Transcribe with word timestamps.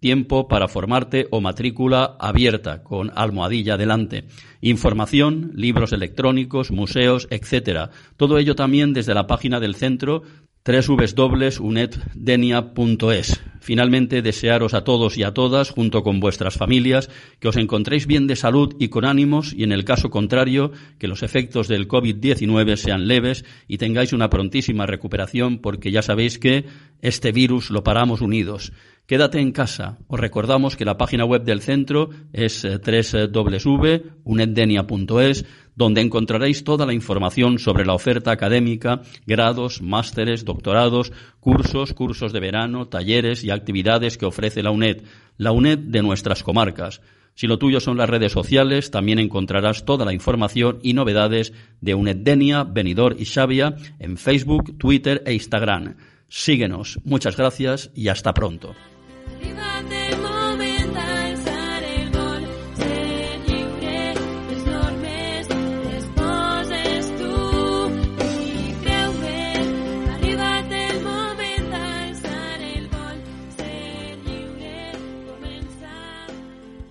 tiempo 0.00 0.48
para 0.48 0.68
formarte 0.68 1.26
o 1.30 1.40
matrícula 1.40 2.16
abierta 2.18 2.82
con 2.82 3.10
almohadilla 3.14 3.76
delante, 3.76 4.24
información, 4.60 5.52
libros 5.54 5.92
electrónicos, 5.92 6.70
museos, 6.70 7.26
etcétera. 7.30 7.90
Todo 8.16 8.38
ello 8.38 8.54
también 8.54 8.92
desde 8.92 9.14
la 9.14 9.26
página 9.26 9.60
del 9.60 9.74
centro 9.74 10.22
www.uneddenia.es. 10.64 13.40
Finalmente, 13.60 14.22
desearos 14.22 14.74
a 14.74 14.84
todos 14.84 15.18
y 15.18 15.24
a 15.24 15.34
todas, 15.34 15.70
junto 15.70 16.02
con 16.02 16.20
vuestras 16.20 16.56
familias, 16.56 17.10
que 17.38 17.48
os 17.48 17.56
encontréis 17.56 18.06
bien 18.06 18.26
de 18.26 18.36
salud 18.36 18.74
y 18.78 18.88
con 18.88 19.04
ánimos 19.04 19.52
y, 19.52 19.64
en 19.64 19.72
el 19.72 19.84
caso 19.84 20.10
contrario, 20.10 20.72
que 20.98 21.08
los 21.08 21.22
efectos 21.22 21.68
del 21.68 21.88
COVID-19 21.88 22.76
sean 22.76 23.08
leves 23.08 23.44
y 23.66 23.78
tengáis 23.78 24.12
una 24.12 24.30
prontísima 24.30 24.86
recuperación, 24.86 25.58
porque 25.58 25.90
ya 25.90 26.02
sabéis 26.02 26.38
que 26.38 26.66
este 27.02 27.32
virus 27.32 27.70
lo 27.70 27.82
paramos 27.82 28.20
unidos. 28.20 28.72
Quédate 29.08 29.40
en 29.40 29.50
casa. 29.52 29.96
Os 30.06 30.20
recordamos 30.20 30.76
que 30.76 30.84
la 30.84 30.98
página 30.98 31.24
web 31.24 31.42
del 31.42 31.62
centro 31.62 32.10
es 32.34 32.62
eh, 32.66 32.76
www.uneddenia.es, 32.76 35.46
donde 35.74 36.02
encontraréis 36.02 36.62
toda 36.62 36.84
la 36.84 36.92
información 36.92 37.58
sobre 37.58 37.86
la 37.86 37.94
oferta 37.94 38.32
académica, 38.32 39.00
grados, 39.26 39.80
másteres, 39.80 40.44
doctorados, 40.44 41.10
cursos, 41.40 41.94
cursos 41.94 42.34
de 42.34 42.40
verano, 42.40 42.88
talleres 42.88 43.44
y 43.44 43.50
actividades 43.50 44.18
que 44.18 44.26
ofrece 44.26 44.62
la 44.62 44.72
UNED, 44.72 45.04
la 45.38 45.52
UNED 45.52 45.78
de 45.78 46.02
nuestras 46.02 46.42
comarcas. 46.42 47.00
Si 47.32 47.46
lo 47.46 47.58
tuyo 47.58 47.80
son 47.80 47.96
las 47.96 48.10
redes 48.10 48.32
sociales, 48.32 48.90
también 48.90 49.20
encontrarás 49.20 49.86
toda 49.86 50.04
la 50.04 50.12
información 50.12 50.80
y 50.82 50.92
novedades 50.92 51.54
de 51.80 51.94
Uneddenia, 51.94 52.64
Benidorm 52.64 53.16
y 53.18 53.24
Xavia 53.24 53.74
en 54.00 54.18
Facebook, 54.18 54.76
Twitter 54.76 55.22
e 55.24 55.32
Instagram. 55.32 55.96
Síguenos. 56.28 56.98
Muchas 57.04 57.38
gracias 57.38 57.90
y 57.94 58.08
hasta 58.08 58.34
pronto. 58.34 58.74